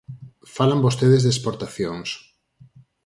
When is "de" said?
1.23-1.29